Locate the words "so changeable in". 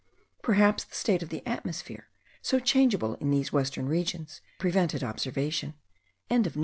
2.41-3.29